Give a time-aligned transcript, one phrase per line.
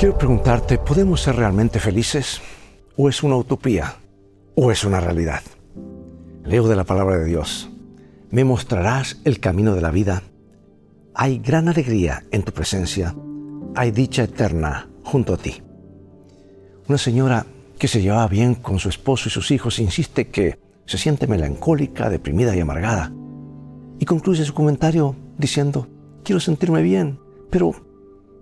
[0.00, 2.40] Quiero preguntarte, ¿podemos ser realmente felices?
[2.96, 3.96] ¿O es una utopía?
[4.54, 5.42] ¿O es una realidad?
[6.42, 7.68] Leo de la palabra de Dios.
[8.30, 10.22] Me mostrarás el camino de la vida.
[11.14, 13.14] Hay gran alegría en tu presencia.
[13.74, 15.62] Hay dicha eterna junto a ti.
[16.88, 17.44] Una señora
[17.78, 22.08] que se llevaba bien con su esposo y sus hijos insiste que se siente melancólica,
[22.08, 23.12] deprimida y amargada.
[23.98, 25.88] Y concluye su comentario diciendo,
[26.24, 27.74] quiero sentirme bien, pero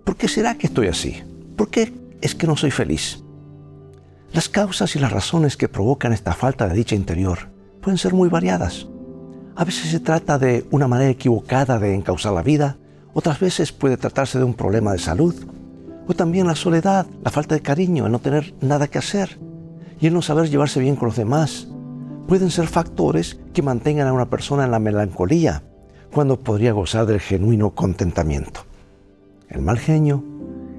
[0.05, 1.21] ¿por qué será que estoy así?
[1.59, 3.21] ¿Por qué es que no soy feliz?
[4.31, 7.49] Las causas y las razones que provocan esta falta de dicha interior
[7.81, 8.87] pueden ser muy variadas.
[9.57, 12.77] A veces se trata de una manera equivocada de encauzar la vida,
[13.13, 15.35] otras veces puede tratarse de un problema de salud,
[16.07, 19.37] o también la soledad, la falta de cariño, el no tener nada que hacer
[19.99, 21.67] y el no saber llevarse bien con los demás.
[22.25, 25.63] Pueden ser factores que mantengan a una persona en la melancolía,
[26.13, 28.61] cuando podría gozar del genuino contentamiento.
[29.49, 30.23] El mal genio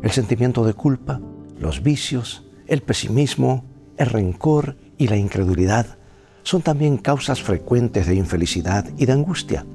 [0.03, 1.20] el sentimiento de culpa,
[1.59, 3.65] los vicios, el pesimismo,
[3.97, 5.98] el rencor y la incredulidad
[6.43, 9.67] son también causas frecuentes de infelicidad y de angustia.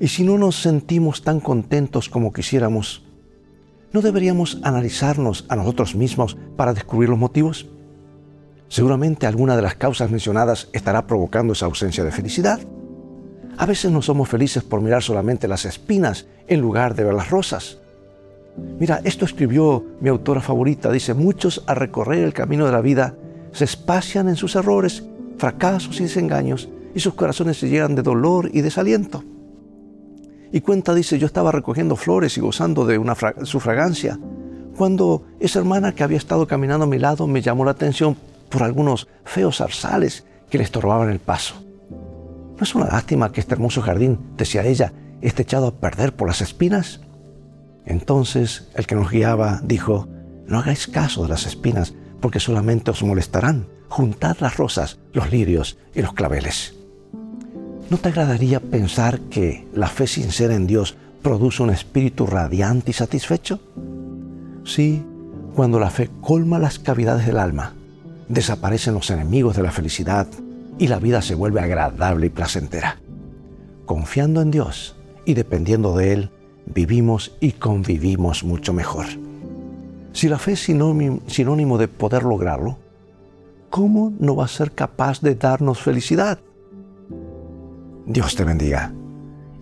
[0.00, 3.04] Y si no nos sentimos tan contentos como quisiéramos,
[3.92, 7.68] ¿no deberíamos analizarnos a nosotros mismos para descubrir los motivos?
[8.68, 12.60] Seguramente alguna de las causas mencionadas estará provocando esa ausencia de felicidad.
[13.58, 17.28] A veces no somos felices por mirar solamente las espinas en lugar de ver las
[17.28, 17.81] rosas.
[18.78, 20.90] Mira, esto escribió mi autora favorita.
[20.90, 23.14] Dice, muchos al recorrer el camino de la vida
[23.52, 25.04] se espacian en sus errores,
[25.38, 29.24] fracasos y desengaños, y sus corazones se llenan de dolor y desaliento.
[30.52, 33.00] Y cuenta, dice, yo estaba recogiendo flores y gozando de
[33.44, 34.18] su fragancia,
[34.76, 38.16] cuando esa hermana que había estado caminando a mi lado me llamó la atención
[38.48, 41.54] por algunos feos zarzales que le estorbaban el paso.
[41.90, 44.92] ¿No es una lástima que este hermoso jardín, decía ella,
[45.22, 47.00] esté echado a perder por las espinas?
[47.84, 50.08] Entonces el que nos guiaba dijo,
[50.46, 53.66] no hagáis caso de las espinas, porque solamente os molestarán.
[53.88, 56.74] Juntad las rosas, los lirios y los claveles.
[57.90, 62.94] ¿No te agradaría pensar que la fe sincera en Dios produce un espíritu radiante y
[62.94, 63.60] satisfecho?
[64.64, 65.04] Sí,
[65.54, 67.74] cuando la fe colma las cavidades del alma,
[68.28, 70.26] desaparecen los enemigos de la felicidad
[70.78, 72.98] y la vida se vuelve agradable y placentera.
[73.84, 74.96] Confiando en Dios
[75.26, 76.30] y dependiendo de Él,
[76.74, 79.06] vivimos y convivimos mucho mejor.
[80.12, 82.78] Si la fe es sinónimo de poder lograrlo,
[83.70, 86.38] ¿cómo no va a ser capaz de darnos felicidad?
[88.06, 88.92] Dios te bendiga.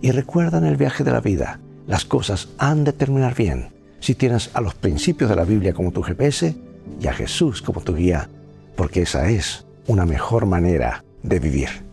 [0.01, 4.15] Y recuerda en el viaje de la vida, las cosas han de terminar bien si
[4.15, 6.55] tienes a los principios de la Biblia como tu GPS
[6.99, 8.29] y a Jesús como tu guía,
[8.75, 11.90] porque esa es una mejor manera de vivir.